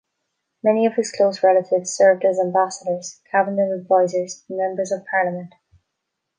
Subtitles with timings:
[0.63, 5.53] Many of his close relatives served as ambassadors, cabinet advisors, and members of parliament.